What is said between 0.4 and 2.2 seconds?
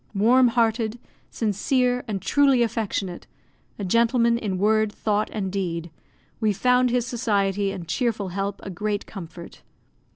hearted, sincere,